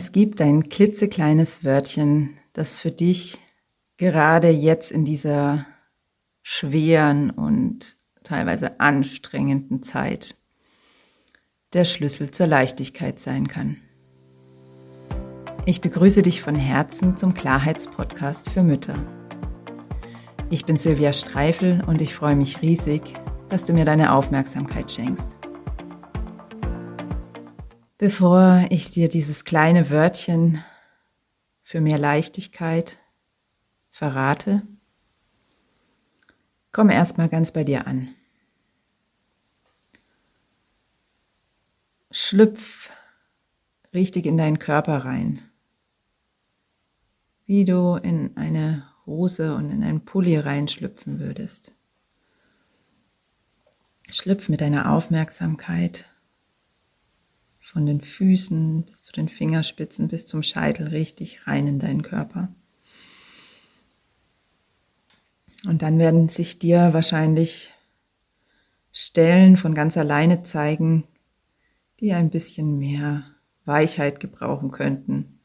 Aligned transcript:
Es 0.00 0.12
gibt 0.12 0.40
ein 0.40 0.68
klitzekleines 0.68 1.64
Wörtchen, 1.64 2.38
das 2.52 2.78
für 2.78 2.92
dich 2.92 3.40
gerade 3.96 4.48
jetzt 4.48 4.92
in 4.92 5.04
dieser 5.04 5.66
schweren 6.40 7.30
und 7.30 7.96
teilweise 8.22 8.78
anstrengenden 8.78 9.82
Zeit 9.82 10.36
der 11.72 11.84
Schlüssel 11.84 12.30
zur 12.30 12.46
Leichtigkeit 12.46 13.18
sein 13.18 13.48
kann. 13.48 13.78
Ich 15.66 15.80
begrüße 15.80 16.22
dich 16.22 16.42
von 16.42 16.54
Herzen 16.54 17.16
zum 17.16 17.34
Klarheitspodcast 17.34 18.50
für 18.50 18.62
Mütter. 18.62 18.94
Ich 20.48 20.64
bin 20.64 20.76
Silvia 20.76 21.12
Streifel 21.12 21.82
und 21.88 22.00
ich 22.00 22.14
freue 22.14 22.36
mich 22.36 22.62
riesig, 22.62 23.02
dass 23.48 23.64
du 23.64 23.72
mir 23.72 23.84
deine 23.84 24.12
Aufmerksamkeit 24.12 24.92
schenkst. 24.92 25.37
Bevor 27.98 28.64
ich 28.70 28.92
dir 28.92 29.08
dieses 29.08 29.44
kleine 29.44 29.90
Wörtchen 29.90 30.64
für 31.64 31.80
mehr 31.80 31.98
Leichtigkeit 31.98 32.98
verrate, 33.90 34.62
komm 36.70 36.90
erstmal 36.90 37.28
ganz 37.28 37.50
bei 37.50 37.64
dir 37.64 37.88
an. 37.88 38.14
Schlüpf 42.12 42.90
richtig 43.92 44.26
in 44.26 44.36
deinen 44.36 44.60
Körper 44.60 45.04
rein, 45.04 45.42
wie 47.46 47.64
du 47.64 47.96
in 47.96 48.36
eine 48.36 48.86
Hose 49.06 49.56
und 49.56 49.70
in 49.70 49.82
einen 49.82 50.04
Pulli 50.04 50.38
reinschlüpfen 50.38 51.18
würdest. 51.18 51.72
Schlüpf 54.08 54.48
mit 54.48 54.60
deiner 54.60 54.92
Aufmerksamkeit 54.92 56.08
von 57.68 57.84
den 57.84 58.00
Füßen 58.00 58.84
bis 58.84 59.02
zu 59.02 59.12
den 59.12 59.28
Fingerspitzen 59.28 60.08
bis 60.08 60.24
zum 60.24 60.42
Scheitel 60.42 60.88
richtig 60.88 61.46
rein 61.46 61.66
in 61.66 61.78
deinen 61.78 62.00
Körper. 62.00 62.48
Und 65.66 65.82
dann 65.82 65.98
werden 65.98 66.30
sich 66.30 66.58
dir 66.58 66.94
wahrscheinlich 66.94 67.70
Stellen 68.90 69.58
von 69.58 69.74
ganz 69.74 69.98
alleine 69.98 70.42
zeigen, 70.44 71.04
die 72.00 72.14
ein 72.14 72.30
bisschen 72.30 72.78
mehr 72.78 73.24
Weichheit 73.66 74.18
gebrauchen 74.18 74.70
könnten, 74.70 75.38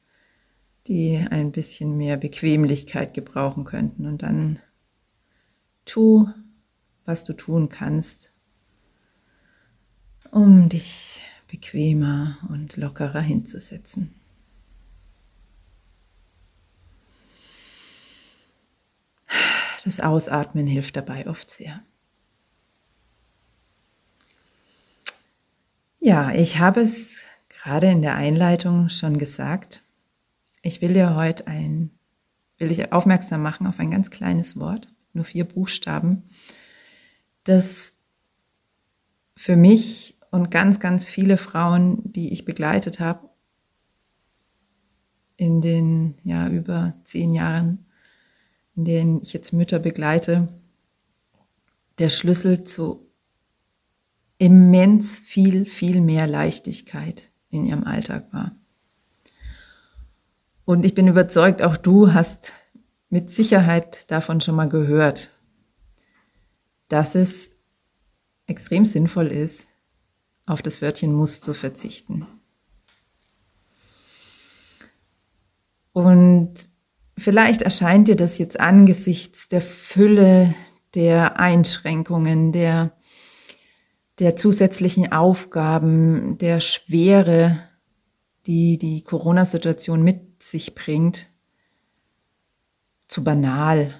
die 0.88 1.28
ein 1.30 1.52
bisschen 1.52 1.98
mehr 1.98 2.16
Bequemlichkeit 2.16 3.14
gebrauchen 3.14 3.66
könnten. 3.66 4.06
Und 4.06 4.24
dann 4.24 4.60
tu, 5.84 6.30
was 7.04 7.26
du 7.26 7.34
tun 7.34 7.68
kannst, 7.68 8.32
um 10.32 10.70
dich 10.70 11.13
bequemer 11.54 12.40
und 12.50 12.78
lockerer 12.78 13.22
hinzusetzen. 13.22 14.12
Das 19.84 20.00
Ausatmen 20.00 20.66
hilft 20.66 20.96
dabei 20.96 21.28
oft 21.28 21.52
sehr. 21.52 21.84
Ja, 26.00 26.34
ich 26.34 26.58
habe 26.58 26.82
es 26.82 27.20
gerade 27.50 27.92
in 27.92 28.02
der 28.02 28.16
Einleitung 28.16 28.90
schon 28.90 29.20
gesagt. 29.20 29.84
Ich 30.64 30.82
will 30.82 30.94
dir 30.94 31.16
heute 31.16 31.46
ein, 31.46 31.92
will 32.58 32.72
ich 32.72 32.92
aufmerksam 32.92 33.44
machen 33.44 33.68
auf 33.68 33.80
ein 33.80 33.92
ganz 33.92 34.10
kleines 34.10 34.58
Wort, 34.58 34.92
nur 35.14 35.26
vier 35.26 35.44
Buchstaben, 35.44 36.24
das 37.44 37.94
für 39.36 39.56
mich 39.56 40.13
und 40.34 40.50
ganz, 40.50 40.80
ganz 40.80 41.06
viele 41.06 41.38
Frauen, 41.38 42.12
die 42.12 42.34
ich 42.34 42.44
begleitet 42.44 43.00
habe, 43.00 43.30
in 45.38 45.62
den 45.62 46.16
ja 46.24 46.48
über 46.50 46.96
zehn 47.04 47.36
Jahren, 47.36 47.86
in 48.76 48.84
denen 48.84 49.22
ich 49.22 49.32
jetzt 49.34 49.54
Mütter 49.54 49.78
begleite, 49.78 50.48
der 52.00 52.10
Schlüssel 52.10 52.64
zu 52.64 53.06
immens 54.40 55.20
viel, 55.20 55.68
viel 55.68 56.02
mehr 56.02 56.26
Leichtigkeit 56.26 57.30
in 57.50 57.64
ihrem 57.64 57.84
Alltag 57.84 58.34
war. 58.34 58.54
Und 60.66 60.84
ich 60.84 60.96
bin 60.96 61.08
überzeugt, 61.08 61.62
auch 61.62 61.78
du 61.78 62.12
hast 62.12 62.54
mit 63.08 63.30
Sicherheit 63.30 64.10
davon 64.10 64.42
schon 64.42 64.56
mal 64.56 64.68
gehört, 64.68 65.30
dass 66.88 67.14
es 67.14 67.52
extrem 68.48 68.88
sinnvoll 68.88 69.28
ist, 69.28 69.68
auf 70.46 70.62
das 70.62 70.82
Wörtchen 70.82 71.14
muss 71.14 71.42
zu 71.42 71.54
verzichten. 71.54 72.28
Und 75.94 76.68
vielleicht 77.18 77.62
erscheint 77.62 78.08
dir 78.08 78.16
das 78.16 78.38
jetzt 78.38 78.60
angesichts 78.60 79.48
der 79.48 79.62
Fülle 79.62 80.54
der 80.96 81.40
Einschränkungen, 81.40 82.52
der, 82.52 82.92
der 84.20 84.36
zusätzlichen 84.36 85.12
Aufgaben, 85.12 86.38
der 86.38 86.60
Schwere, 86.60 87.60
die 88.46 88.78
die 88.78 89.04
Corona-Situation 89.04 90.04
mit 90.04 90.44
sich 90.44 90.76
bringt, 90.76 91.30
zu 93.08 93.24
banal, 93.24 93.94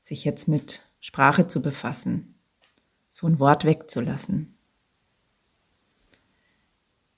sich 0.00 0.24
jetzt 0.24 0.48
mit 0.48 0.82
Sprache 1.00 1.46
zu 1.46 1.60
befassen, 1.60 2.38
so 3.10 3.26
ein 3.26 3.38
Wort 3.38 3.64
wegzulassen. 3.64 4.53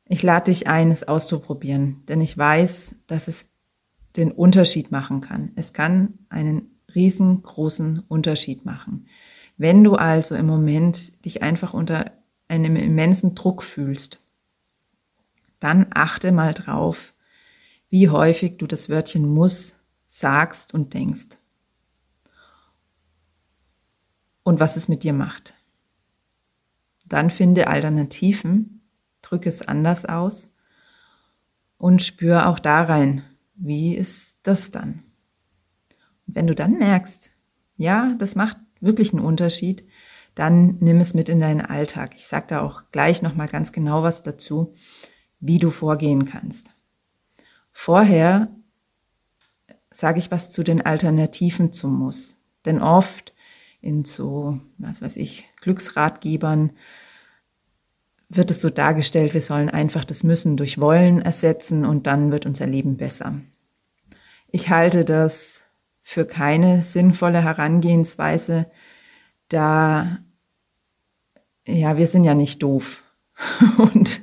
Ich 0.09 0.23
lade 0.23 0.53
dich 0.53 0.69
ein, 0.69 0.91
es 0.91 1.07
auszuprobieren, 1.07 2.03
denn 2.07 2.21
ich 2.21 2.37
weiß, 2.39 2.95
dass 3.07 3.29
es 3.29 3.47
den 4.17 4.31
Unterschied 4.31 4.91
machen 4.91 5.21
kann. 5.21 5.53
Es 5.57 5.73
kann 5.73 6.15
einen 6.29 6.71
riesengroßen 6.95 8.05
Unterschied 8.09 8.65
machen. 8.65 9.07
Wenn 9.57 9.83
du 9.83 9.97
also 9.97 10.35
im 10.35 10.47
Moment 10.47 11.25
dich 11.25 11.43
einfach 11.43 11.75
unter 11.75 12.13
einem 12.49 12.77
immensen 12.77 13.35
Druck 13.35 13.63
fühlst, 13.63 14.21
dann 15.59 15.87
achte 15.91 16.33
mal 16.33 16.55
drauf, 16.55 17.15
wie 17.89 18.09
häufig 18.09 18.59
du 18.59 18.67
das 18.67 18.89
Wörtchen 18.89 19.27
muss 19.27 19.75
sagst 20.05 20.73
und 20.73 20.95
denkst. 20.95 21.39
Und 24.45 24.61
was 24.61 24.77
es 24.77 24.87
mit 24.87 25.03
dir 25.03 25.13
macht. 25.13 25.55
Dann 27.07 27.31
finde 27.31 27.67
Alternativen, 27.67 28.76
drücke 29.27 29.49
es 29.49 29.63
anders 29.63 30.05
aus 30.05 30.55
und 31.79 32.03
spüre 32.03 32.47
auch 32.47 32.59
da 32.59 32.83
rein, 32.83 33.25
wie 33.55 33.95
ist 33.95 34.39
das 34.43 34.71
dann? 34.71 35.03
Und 36.27 36.35
wenn 36.35 36.47
du 36.47 36.55
dann 36.55 36.79
merkst, 36.79 37.31
ja, 37.77 38.15
das 38.19 38.35
macht 38.35 38.59
wirklich 38.81 39.13
einen 39.13 39.25
Unterschied, 39.25 39.87
dann 40.35 40.77
nimm 40.81 41.01
es 41.01 41.15
mit 41.15 41.29
in 41.29 41.41
deinen 41.41 41.63
Alltag. 41.63 42.15
Ich 42.15 42.27
sage 42.27 42.47
da 42.49 42.61
auch 42.61 42.85
gleich 42.93 43.23
nochmal 43.23 43.49
ganz 43.49 43.73
genau 43.73 44.03
was 44.03 44.23
dazu, 44.23 44.75
wie 45.41 45.59
du 45.59 45.71
vorgehen 45.71 46.27
kannst. 46.27 46.75
Vorher 47.73 48.49
sage 49.91 50.19
ich 50.19 50.31
was 50.31 50.51
zu 50.51 50.63
den 50.63 50.85
Alternativen 50.85 51.73
zum 51.73 51.95
Muss. 51.95 52.37
Denn 52.65 52.83
oft 52.83 53.35
in 53.81 54.05
so, 54.05 54.61
was 54.79 55.01
weiß 55.01 55.17
ich, 55.17 55.49
Glücksratgebern 55.61 56.73
wird 58.29 58.51
es 58.51 58.61
so 58.61 58.71
dargestellt, 58.71 59.35
wir 59.35 59.41
sollen 59.41 59.71
einfach 59.71 60.05
das 60.05 60.25
Müssen 60.25 60.57
durch 60.57 60.81
Wollen 60.81 61.23
ersetzen 61.23 61.85
und 61.85 62.07
dann 62.07 62.33
wird 62.33 62.47
unser 62.47 62.67
Leben 62.67 62.97
besser. 62.97 63.41
Ich 64.49 64.71
halte 64.71 65.05
das 65.05 65.63
für 66.03 66.25
keine 66.25 66.83
sinnvolle 66.83 67.43
Herangehensweise, 67.43 68.67
da, 69.49 70.19
ja, 71.67 71.97
wir 71.97 72.07
sind 72.07 72.25
ja 72.25 72.35
nicht 72.35 72.63
doof. 72.63 73.03
Und 73.79 74.23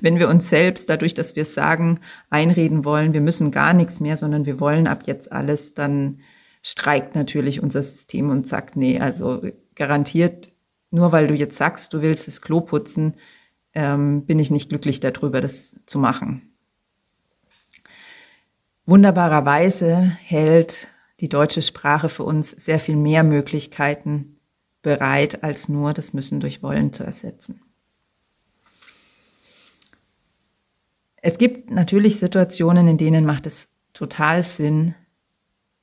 wenn 0.00 0.18
wir 0.18 0.28
uns 0.28 0.48
selbst, 0.48 0.88
dadurch, 0.88 1.14
dass 1.14 1.36
wir 1.36 1.44
sagen, 1.44 2.00
einreden 2.30 2.84
wollen, 2.84 3.12
wir 3.12 3.20
müssen 3.20 3.50
gar 3.50 3.74
nichts 3.74 4.00
mehr, 4.00 4.16
sondern 4.16 4.46
wir 4.46 4.60
wollen 4.60 4.86
ab 4.86 5.02
jetzt 5.06 5.32
alles, 5.32 5.74
dann 5.74 6.18
streikt 6.62 7.14
natürlich 7.14 7.62
unser 7.62 7.82
System 7.82 8.30
und 8.30 8.46
sagt, 8.46 8.76
nee, 8.76 8.98
also 8.98 9.42
garantiert, 9.74 10.50
nur 10.90 11.12
weil 11.12 11.26
du 11.26 11.34
jetzt 11.34 11.56
sagst, 11.56 11.92
du 11.92 12.02
willst 12.02 12.26
das 12.26 12.40
Klo 12.40 12.60
putzen, 12.60 13.16
ähm, 13.76 14.24
bin 14.24 14.38
ich 14.38 14.50
nicht 14.50 14.70
glücklich 14.70 15.00
darüber, 15.00 15.40
das 15.40 15.76
zu 15.84 15.98
machen. 15.98 16.50
Wunderbarerweise 18.86 20.16
hält 20.24 20.88
die 21.20 21.28
deutsche 21.28 21.60
Sprache 21.60 22.08
für 22.08 22.24
uns 22.24 22.50
sehr 22.50 22.80
viel 22.80 22.96
mehr 22.96 23.22
Möglichkeiten 23.22 24.38
bereit, 24.80 25.44
als 25.44 25.68
nur 25.68 25.92
das 25.92 26.12
Müssen 26.12 26.40
durch 26.40 26.62
Wollen 26.62 26.92
zu 26.92 27.04
ersetzen. 27.04 27.60
Es 31.16 31.38
gibt 31.38 31.70
natürlich 31.70 32.18
Situationen, 32.18 32.88
in 32.88 32.96
denen 32.96 33.26
macht 33.26 33.46
es 33.46 33.68
total 33.92 34.42
Sinn, 34.42 34.94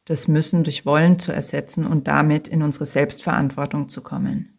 das 0.06 0.28
Müssen 0.28 0.64
durch 0.64 0.86
Wollen 0.86 1.20
zu 1.20 1.32
ersetzen 1.32 1.86
und 1.86 2.08
damit 2.08 2.48
in 2.48 2.64
unsere 2.64 2.86
Selbstverantwortung 2.86 3.90
zu 3.90 4.02
kommen. 4.02 4.53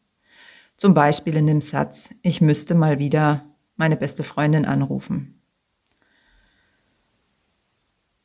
Zum 0.77 0.95
Beispiel 0.95 1.37
in 1.37 1.47
dem 1.47 1.61
Satz, 1.61 2.11
ich 2.23 2.41
müsste 2.41 2.75
mal 2.75 2.99
wieder 2.99 3.45
meine 3.77 3.97
beste 3.97 4.25
Freundin 4.25 4.65
anrufen. 4.65 5.35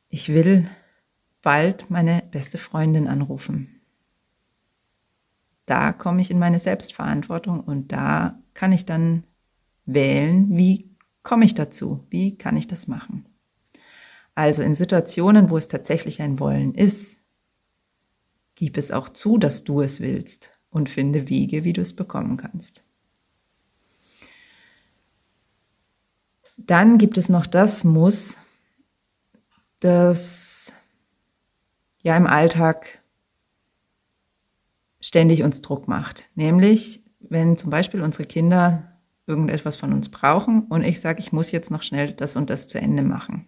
ich 0.10 0.30
will 0.30 0.69
bald 1.42 1.90
meine 1.90 2.24
beste 2.31 2.57
Freundin 2.57 3.07
anrufen. 3.07 3.81
Da 5.66 5.94
komme 5.94 6.22
ich 6.22 6.31
in 6.31 6.40
meine 6.40 6.60
Selbstverantwortung 6.60 7.62
und 7.62 7.92
da 7.92 8.42
kann 8.56 8.72
ich 8.72 8.86
dann 8.86 9.25
wählen, 9.86 10.57
wie 10.57 10.90
komme 11.22 11.46
ich 11.46 11.54
dazu, 11.54 12.06
wie 12.10 12.38
kann 12.38 12.57
ich 12.57 12.68
das 12.68 12.88
machen. 12.88 13.25
Also 14.34 14.63
in 14.63 14.74
Situationen, 14.74 15.50
wo 15.51 15.57
es 15.57 15.68
tatsächlich 15.68 16.22
ein 16.22 16.40
Wollen 16.40 16.74
ist, 16.74 17.18
gib 18.56 18.78
es 18.78 18.92
auch 18.92 19.10
zu, 19.10 19.38
dass 19.38 19.63
du 19.63 19.81
es 19.81 20.00
willst 20.00 20.59
und 20.69 20.89
finde 20.89 21.30
Wege, 21.30 21.63
wie 21.63 21.74
du 21.74 21.81
es 21.81 21.95
bekommen 21.95 22.38
kannst. 22.38 22.83
Dann 26.57 26.98
gibt 26.98 27.18
es 27.18 27.30
noch 27.30 27.45
das 27.45 27.83
Muss, 27.83 28.38
das 29.80 30.71
ja 32.04 32.16
im 32.18 32.27
Alltag 32.27 33.00
ständig 35.00 35.44
uns 35.44 35.62
Druck 35.62 35.88
macht. 35.88 36.30
Nämlich, 36.36 37.01
wenn 37.19 37.57
zum 37.57 37.69
Beispiel 37.69 38.01
unsere 38.01 38.25
Kinder 38.25 39.00
irgendetwas 39.25 39.75
von 39.77 39.94
uns 39.94 40.10
brauchen 40.10 40.63
und 40.63 40.83
ich 40.83 41.00
sage, 41.00 41.19
ich 41.19 41.31
muss 41.31 41.51
jetzt 41.51 41.72
noch 41.72 41.83
schnell 41.83 42.13
das 42.13 42.36
und 42.36 42.50
das 42.50 42.68
zu 42.68 42.80
Ende 42.80 43.04
machen. 43.04 43.48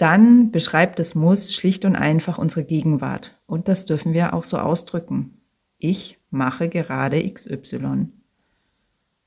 Dann 0.00 0.50
beschreibt 0.50 0.98
das 0.98 1.14
Muss 1.14 1.52
schlicht 1.52 1.84
und 1.84 1.94
einfach 1.94 2.38
unsere 2.38 2.64
Gegenwart. 2.64 3.38
Und 3.44 3.68
das 3.68 3.84
dürfen 3.84 4.14
wir 4.14 4.32
auch 4.32 4.44
so 4.44 4.56
ausdrücken. 4.56 5.42
Ich 5.76 6.18
mache 6.30 6.70
gerade 6.70 7.22
XY. 7.30 8.08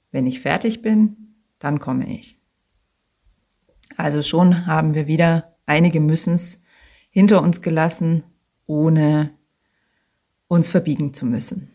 Wenn 0.10 0.26
ich 0.26 0.40
fertig 0.40 0.82
bin, 0.82 1.36
dann 1.60 1.78
komme 1.78 2.12
ich. 2.12 2.40
Also 3.98 4.24
schon 4.24 4.66
haben 4.66 4.96
wir 4.96 5.06
wieder 5.06 5.56
einige 5.68 6.00
Müssens 6.00 6.60
hinter 7.12 7.44
uns 7.44 7.62
gelassen, 7.62 8.24
ohne 8.66 9.30
uns 10.48 10.70
verbiegen 10.70 11.14
zu 11.14 11.28
müssen. 11.28 11.70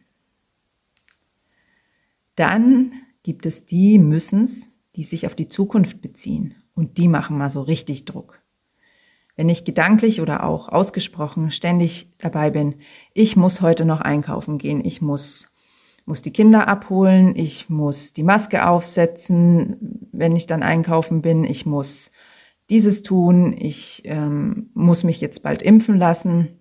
Dann 2.35 2.91
gibt 3.23 3.47
es 3.47 3.65
die 3.65 4.00
Müssens, 4.00 4.73
die 4.97 5.05
sich 5.05 5.25
auf 5.25 5.37
die 5.37 5.47
Zukunft 5.47 6.00
beziehen 6.00 6.56
und 6.75 6.99
die 6.99 7.06
machen 7.06 7.39
mal 7.39 7.50
so 7.50 7.62
richtig 7.62 8.05
Druck. 8.05 8.43
Wenn 9.38 9.49
ich 9.49 9.64
gedanklich 9.64 10.20
oder 10.20 10.43
auch 10.43 10.69
ausgesprochen 10.69 11.52
ständig 11.52 12.11
dabei 12.19 12.50
bin, 12.50 12.75
ich 13.14 13.37
muss 13.37 13.61
heute 13.61 13.85
noch 13.85 14.00
einkaufen 14.00 14.58
gehen, 14.58 14.85
ich 14.85 15.00
muss 15.00 15.46
muss 16.06 16.23
die 16.23 16.32
Kinder 16.32 16.67
abholen, 16.67 17.37
ich 17.37 17.69
muss 17.69 18.12
die 18.14 18.25
Maske 18.25 18.67
aufsetzen, 18.67 20.08
wenn 20.11 20.35
ich 20.35 20.46
dann 20.46 20.64
einkaufen 20.64 21.23
bin, 21.23 21.44
ich 21.44 21.67
muss 21.67 22.11
dieses 22.69 23.02
tun, 23.02 23.55
ich 23.56 24.02
ähm, 24.06 24.70
muss 24.75 25.05
mich 25.05 25.20
jetzt 25.20 25.43
bald 25.43 25.62
impfen 25.62 25.99
lassen, 25.99 26.58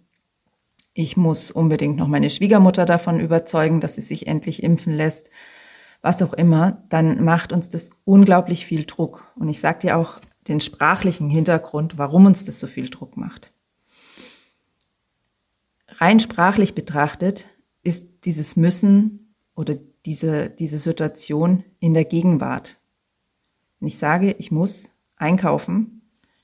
ich 0.94 1.18
muss 1.18 1.50
unbedingt 1.50 1.98
noch 1.98 2.08
meine 2.08 2.30
Schwiegermutter 2.30 2.86
davon 2.86 3.20
überzeugen, 3.20 3.80
dass 3.80 3.96
sie 3.96 4.02
sich 4.02 4.28
endlich 4.28 4.62
impfen 4.62 4.94
lässt, 4.94 5.32
was 6.04 6.22
auch 6.22 6.34
immer, 6.34 6.84
dann 6.90 7.24
macht 7.24 7.54
uns 7.54 7.70
das 7.70 7.90
unglaublich 8.04 8.68
viel 8.68 8.86
Druck. 8.86 9.34
Und 9.36 9.50
ich 9.50 9.62
sage 9.62 9.80
dir 9.80 9.98
auch 9.98 10.20
den 10.48 10.60
sprachlichen 10.60 11.30
Hintergrund, 11.30 11.98
warum 11.98 12.26
uns 12.26 12.46
das 12.46 12.60
so 12.60 12.68
viel 12.68 12.90
Druck 12.90 13.18
macht. 13.18 13.52
Rein 15.88 16.20
sprachlich 16.20 16.76
betrachtet 16.76 17.48
ist 17.84 18.26
dieses 18.26 18.56
Müssen 18.56 19.34
oder 19.56 19.76
diese, 20.06 20.50
diese 20.50 20.78
Situation 20.78 21.64
in 21.80 21.94
der 21.94 22.06
Gegenwart. 22.06 22.78
Wenn 23.80 23.88
ich 23.88 23.98
sage, 23.98 24.36
ich 24.38 24.52
muss 24.52 24.92
einkaufen, 25.16 26.02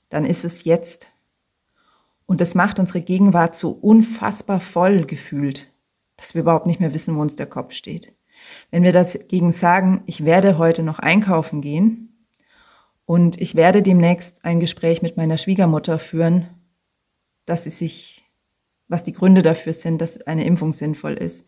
dann 0.09 0.25
ist 0.25 0.43
es 0.43 0.63
jetzt. 0.63 1.11
Und 2.25 2.41
das 2.41 2.55
macht 2.55 2.79
unsere 2.79 3.01
Gegenwart 3.01 3.55
so 3.55 3.71
unfassbar 3.71 4.59
voll 4.59 5.05
gefühlt, 5.05 5.71
dass 6.17 6.33
wir 6.33 6.41
überhaupt 6.41 6.67
nicht 6.67 6.79
mehr 6.79 6.93
wissen, 6.93 7.15
wo 7.15 7.21
uns 7.21 7.35
der 7.35 7.45
Kopf 7.45 7.73
steht. 7.73 8.13
Wenn 8.71 8.83
wir 8.83 8.91
dagegen 8.91 9.51
sagen, 9.51 10.03
ich 10.05 10.25
werde 10.25 10.57
heute 10.57 10.83
noch 10.83 10.99
einkaufen 10.99 11.61
gehen 11.61 12.12
und 13.13 13.39
ich 13.39 13.53
werde 13.53 13.83
demnächst 13.83 14.43
ein 14.43 14.59
Gespräch 14.59 15.03
mit 15.03 15.17
meiner 15.17 15.37
Schwiegermutter 15.37 15.99
führen, 15.99 16.47
dass 17.45 17.63
sie 17.63 17.69
sich, 17.69 18.25
was 18.87 19.03
die 19.03 19.11
Gründe 19.11 19.43
dafür 19.43 19.73
sind, 19.73 20.01
dass 20.01 20.19
eine 20.23 20.45
Impfung 20.45 20.73
sinnvoll 20.73 21.13
ist 21.13 21.45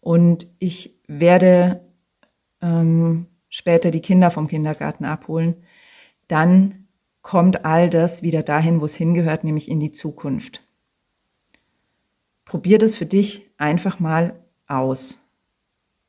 und 0.00 0.48
ich 0.58 0.98
werde 1.06 1.80
ähm, 2.60 3.26
später 3.48 3.92
die 3.92 4.00
Kinder 4.00 4.32
vom 4.32 4.48
Kindergarten 4.48 5.04
abholen, 5.04 5.62
dann 6.26 6.88
kommt 7.22 7.64
all 7.64 7.88
das 7.88 8.24
wieder 8.24 8.42
dahin, 8.42 8.80
wo 8.80 8.86
es 8.86 8.96
hingehört, 8.96 9.44
nämlich 9.44 9.70
in 9.70 9.78
die 9.78 9.92
Zukunft. 9.92 10.66
Probier 12.44 12.78
das 12.78 12.96
für 12.96 13.06
dich 13.06 13.48
einfach 13.58 14.00
mal 14.00 14.42
aus. 14.66 15.24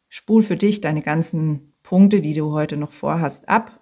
Spul 0.10 0.42
für 0.42 0.58
dich 0.58 0.82
deine 0.82 1.04
ganzen 1.04 1.76
Punkte, 1.84 2.20
die 2.20 2.34
du 2.34 2.52
heute 2.52 2.78
noch 2.78 2.92
vorhast, 2.92 3.48
ab. 3.48 3.77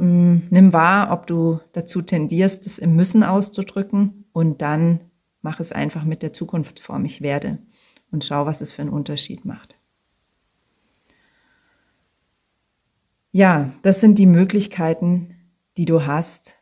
Mm, 0.00 0.48
nimm 0.48 0.72
wahr, 0.72 1.12
ob 1.12 1.26
du 1.26 1.60
dazu 1.72 2.00
tendierst, 2.00 2.64
das 2.64 2.78
im 2.78 2.96
Müssen 2.96 3.22
auszudrücken 3.22 4.24
und 4.32 4.62
dann 4.62 5.04
mach 5.42 5.60
es 5.60 5.72
einfach 5.72 6.04
mit 6.04 6.22
der 6.22 6.32
Zukunftsform 6.32 7.04
ich 7.04 7.20
werde 7.20 7.58
und 8.10 8.24
schau, 8.24 8.46
was 8.46 8.62
es 8.62 8.72
für 8.72 8.80
einen 8.80 8.92
Unterschied 8.92 9.44
macht. 9.44 9.76
Ja, 13.30 13.70
das 13.82 14.00
sind 14.00 14.18
die 14.18 14.26
Möglichkeiten, 14.26 15.36
die 15.76 15.84
du 15.84 16.06
hast, 16.06 16.54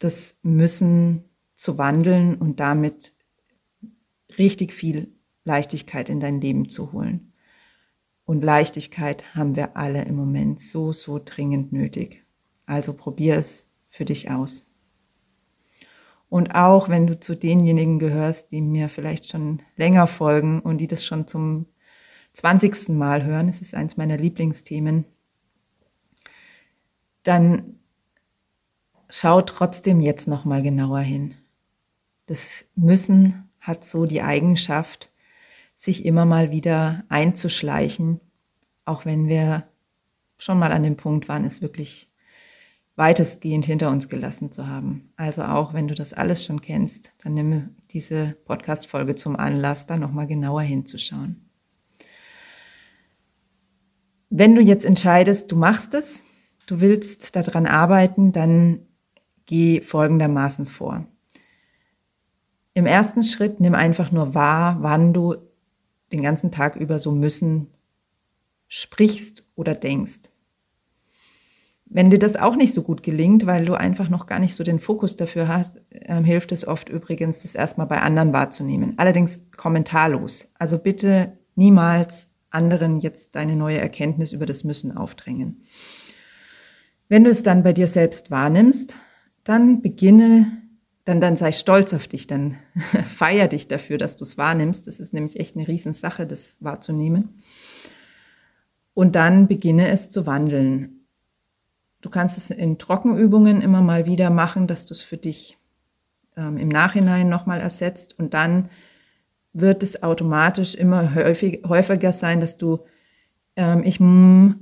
das 0.00 0.34
Müssen 0.42 1.24
zu 1.54 1.78
wandeln 1.78 2.34
und 2.34 2.58
damit 2.58 3.12
richtig 4.38 4.72
viel 4.72 5.12
Leichtigkeit 5.44 6.08
in 6.08 6.18
dein 6.18 6.40
Leben 6.40 6.68
zu 6.68 6.92
holen. 6.92 7.31
Und 8.32 8.42
Leichtigkeit 8.42 9.34
haben 9.34 9.56
wir 9.56 9.76
alle 9.76 10.06
im 10.06 10.16
Moment 10.16 10.58
so, 10.58 10.94
so 10.94 11.20
dringend 11.22 11.70
nötig. 11.70 12.24
Also 12.64 12.94
probier 12.94 13.36
es 13.36 13.66
für 13.90 14.06
dich 14.06 14.30
aus. 14.30 14.64
Und 16.30 16.54
auch 16.54 16.88
wenn 16.88 17.06
du 17.06 17.20
zu 17.20 17.36
denjenigen 17.36 17.98
gehörst, 17.98 18.50
die 18.50 18.62
mir 18.62 18.88
vielleicht 18.88 19.30
schon 19.30 19.60
länger 19.76 20.06
folgen 20.06 20.60
und 20.60 20.78
die 20.78 20.86
das 20.86 21.04
schon 21.04 21.26
zum 21.26 21.66
20. 22.32 22.88
Mal 22.88 23.22
hören, 23.22 23.50
es 23.50 23.60
ist 23.60 23.74
eins 23.74 23.98
meiner 23.98 24.16
Lieblingsthemen, 24.16 25.04
dann 27.24 27.80
schau 29.10 29.42
trotzdem 29.42 30.00
jetzt 30.00 30.26
noch 30.26 30.46
mal 30.46 30.62
genauer 30.62 31.00
hin. 31.00 31.34
Das 32.24 32.64
Müssen 32.76 33.50
hat 33.60 33.84
so 33.84 34.06
die 34.06 34.22
Eigenschaft, 34.22 35.11
sich 35.82 36.04
immer 36.04 36.24
mal 36.24 36.52
wieder 36.52 37.02
einzuschleichen, 37.08 38.20
auch 38.84 39.04
wenn 39.04 39.26
wir 39.26 39.64
schon 40.38 40.56
mal 40.56 40.70
an 40.70 40.84
dem 40.84 40.96
Punkt 40.96 41.28
waren, 41.28 41.44
es 41.44 41.60
wirklich 41.60 42.08
weitestgehend 42.94 43.64
hinter 43.64 43.90
uns 43.90 44.08
gelassen 44.08 44.52
zu 44.52 44.68
haben. 44.68 45.12
Also 45.16 45.42
auch 45.42 45.74
wenn 45.74 45.88
du 45.88 45.96
das 45.96 46.12
alles 46.12 46.44
schon 46.44 46.60
kennst, 46.60 47.12
dann 47.24 47.34
nimm 47.34 47.74
diese 47.90 48.36
Podcast-Folge 48.44 49.16
zum 49.16 49.34
Anlass, 49.34 49.86
da 49.86 49.96
nochmal 49.96 50.28
genauer 50.28 50.62
hinzuschauen. 50.62 51.50
Wenn 54.30 54.54
du 54.54 54.62
jetzt 54.62 54.84
entscheidest, 54.84 55.50
du 55.50 55.56
machst 55.56 55.94
es, 55.94 56.22
du 56.66 56.80
willst 56.80 57.34
daran 57.34 57.66
arbeiten, 57.66 58.30
dann 58.30 58.86
geh 59.46 59.80
folgendermaßen 59.80 60.66
vor. 60.66 61.08
Im 62.72 62.86
ersten 62.86 63.24
Schritt 63.24 63.58
nimm 63.58 63.74
einfach 63.74 64.12
nur 64.12 64.36
wahr, 64.36 64.76
wann 64.80 65.12
du 65.12 65.51
den 66.12 66.22
ganzen 66.22 66.50
Tag 66.50 66.76
über 66.76 66.98
so 66.98 67.12
müssen 67.12 67.68
sprichst 68.68 69.44
oder 69.54 69.74
denkst. 69.74 70.30
Wenn 71.94 72.08
dir 72.08 72.18
das 72.18 72.36
auch 72.36 72.56
nicht 72.56 72.72
so 72.72 72.82
gut 72.82 73.02
gelingt, 73.02 73.44
weil 73.44 73.66
du 73.66 73.74
einfach 73.74 74.08
noch 74.08 74.24
gar 74.24 74.38
nicht 74.38 74.54
so 74.54 74.64
den 74.64 74.78
Fokus 74.78 75.16
dafür 75.16 75.46
hast, 75.46 75.76
äh, 75.90 76.22
hilft 76.22 76.50
es 76.52 76.66
oft 76.66 76.88
übrigens, 76.88 77.42
das 77.42 77.54
erstmal 77.54 77.86
bei 77.86 78.00
anderen 78.00 78.32
wahrzunehmen. 78.32 78.94
Allerdings 78.96 79.40
kommentarlos. 79.58 80.48
Also 80.58 80.78
bitte 80.78 81.34
niemals 81.54 82.28
anderen 82.48 82.98
jetzt 82.98 83.34
deine 83.34 83.56
neue 83.56 83.78
Erkenntnis 83.78 84.32
über 84.32 84.46
das 84.46 84.64
Müssen 84.64 84.96
aufdrängen. 84.96 85.64
Wenn 87.08 87.24
du 87.24 87.30
es 87.30 87.42
dann 87.42 87.62
bei 87.62 87.74
dir 87.74 87.86
selbst 87.86 88.30
wahrnimmst, 88.30 88.96
dann 89.44 89.82
beginne, 89.82 90.61
dann, 91.04 91.20
dann 91.20 91.36
sei 91.36 91.52
stolz 91.52 91.94
auf 91.94 92.06
dich, 92.06 92.26
dann 92.26 92.56
feier 93.16 93.48
dich 93.48 93.68
dafür, 93.68 93.98
dass 93.98 94.16
du 94.16 94.24
es 94.24 94.38
wahrnimmst. 94.38 94.86
Das 94.86 95.00
ist 95.00 95.12
nämlich 95.12 95.40
echt 95.40 95.56
eine 95.56 95.66
Riesensache, 95.66 96.26
das 96.26 96.56
wahrzunehmen. 96.60 97.42
Und 98.94 99.16
dann 99.16 99.48
beginne 99.48 99.88
es 99.88 100.10
zu 100.10 100.26
wandeln. 100.26 101.06
Du 102.00 102.10
kannst 102.10 102.36
es 102.36 102.50
in 102.50 102.78
Trockenübungen 102.78 103.62
immer 103.62 103.80
mal 103.80 104.06
wieder 104.06 104.30
machen, 104.30 104.66
dass 104.66 104.86
du 104.86 104.94
es 104.94 105.02
für 105.02 105.16
dich 105.16 105.56
ähm, 106.36 106.56
im 106.56 106.68
Nachhinein 106.68 107.28
nochmal 107.28 107.60
ersetzt 107.60 108.18
und 108.18 108.34
dann 108.34 108.68
wird 109.52 109.82
es 109.82 110.02
automatisch 110.02 110.74
immer 110.74 111.14
häufig, 111.14 111.62
häufiger 111.66 112.12
sein, 112.12 112.40
dass 112.40 112.56
du 112.56 112.80
ähm, 113.56 113.82
ich, 113.84 114.00
mm, 114.00 114.52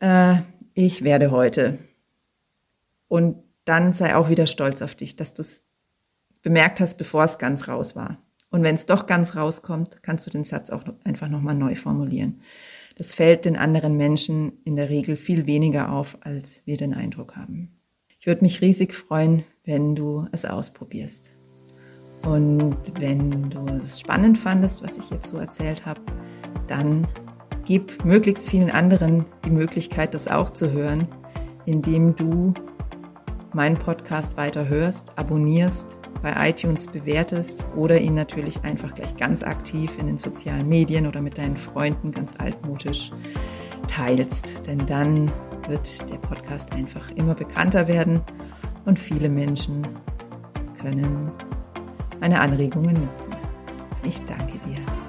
äh, 0.00 0.36
ich 0.74 1.04
werde 1.04 1.30
heute 1.30 1.78
Und 3.08 3.42
dann 3.64 3.92
sei 3.92 4.16
auch 4.16 4.28
wieder 4.28 4.46
stolz 4.46 4.82
auf 4.82 4.94
dich, 4.94 5.16
dass 5.16 5.34
du 5.34 5.42
es 5.42 5.62
bemerkt 6.42 6.80
hast, 6.80 6.96
bevor 6.96 7.24
es 7.24 7.38
ganz 7.38 7.68
raus 7.68 7.96
war. 7.96 8.18
Und 8.50 8.62
wenn 8.62 8.74
es 8.74 8.86
doch 8.86 9.06
ganz 9.06 9.34
rauskommt, 9.34 10.02
kannst 10.02 10.26
du 10.26 10.30
den 10.30 10.44
Satz 10.44 10.70
auch 10.70 10.84
einfach 11.04 11.28
nochmal 11.28 11.54
neu 11.54 11.74
formulieren. 11.74 12.40
Das 12.96 13.14
fällt 13.14 13.46
den 13.46 13.56
anderen 13.56 13.96
Menschen 13.96 14.52
in 14.64 14.76
der 14.76 14.90
Regel 14.90 15.16
viel 15.16 15.46
weniger 15.46 15.90
auf, 15.90 16.18
als 16.20 16.62
wir 16.66 16.76
den 16.76 16.92
Eindruck 16.92 17.36
haben. 17.36 17.70
Ich 18.18 18.26
würde 18.26 18.44
mich 18.44 18.60
riesig 18.60 18.94
freuen, 18.94 19.44
wenn 19.64 19.94
du 19.94 20.26
es 20.32 20.44
ausprobierst. 20.44 21.32
Und 22.24 22.76
wenn 23.00 23.50
du 23.50 23.64
es 23.82 23.98
spannend 23.98 24.38
fandest, 24.38 24.82
was 24.82 24.98
ich 24.98 25.10
jetzt 25.10 25.28
so 25.28 25.38
erzählt 25.38 25.86
habe, 25.86 26.02
dann 26.68 27.06
gib 27.64 28.04
möglichst 28.04 28.48
vielen 28.48 28.70
anderen 28.70 29.24
die 29.44 29.50
Möglichkeit, 29.50 30.14
das 30.14 30.28
auch 30.28 30.50
zu 30.50 30.70
hören, 30.70 31.08
indem 31.64 32.14
du 32.14 32.54
meinen 33.52 33.76
Podcast 33.76 34.36
weiter 34.36 34.68
hörst, 34.68 35.18
abonnierst, 35.18 35.98
bei 36.20 36.50
iTunes 36.50 36.86
bewertest 36.86 37.62
oder 37.76 38.00
ihn 38.00 38.14
natürlich 38.14 38.62
einfach 38.64 38.94
gleich 38.94 39.16
ganz 39.16 39.42
aktiv 39.42 39.90
in 39.98 40.06
den 40.06 40.18
sozialen 40.18 40.68
Medien 40.68 41.06
oder 41.06 41.20
mit 41.20 41.38
deinen 41.38 41.56
Freunden 41.56 42.12
ganz 42.12 42.34
altmodisch 42.38 43.10
teilst. 43.88 44.66
Denn 44.66 44.84
dann 44.86 45.30
wird 45.68 46.08
der 46.10 46.18
Podcast 46.18 46.72
einfach 46.74 47.10
immer 47.10 47.34
bekannter 47.34 47.88
werden 47.88 48.20
und 48.84 48.98
viele 48.98 49.28
Menschen 49.28 49.86
können 50.80 51.30
meine 52.20 52.40
Anregungen 52.40 52.94
nutzen. 52.94 53.34
Ich 54.04 54.20
danke 54.24 54.58
dir. 54.58 55.01